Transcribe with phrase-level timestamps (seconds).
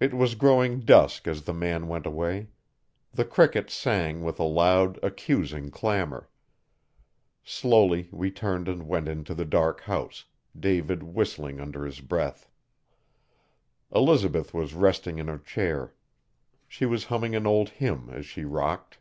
[0.00, 2.48] It was growing dusk as the man went away.
[3.12, 6.28] The crickets sang with a loud, accusing, clamour.
[7.44, 10.24] Slowly we turned and went into the dark house,
[10.58, 12.48] David whistling under his breath.
[13.94, 15.94] Elizabeth was resting in her chair.
[16.66, 18.98] She was humming an old hymn as she rocked.